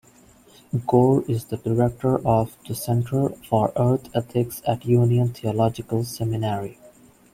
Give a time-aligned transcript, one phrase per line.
[0.87, 6.79] Gore is the director of the Center for Earth Ethics at Union Theological Seminary.